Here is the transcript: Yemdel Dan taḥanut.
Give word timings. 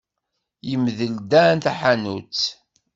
Yemdel 0.69 1.15
Dan 1.31 1.59
taḥanut. 1.63 2.39